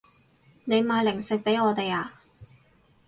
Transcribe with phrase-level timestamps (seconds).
[0.65, 2.21] 你買零食畀我哋啊